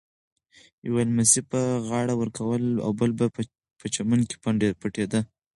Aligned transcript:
یوه 0.87 1.01
لمسي 1.09 1.41
به 1.49 1.61
غاړه 1.87 2.13
ورکوله 2.17 2.67
او 2.85 2.91
بل 2.99 3.11
به 3.17 3.25
په 3.79 3.87
چمن 3.93 4.19
کې 4.29 4.35
پټېده. 4.81 5.21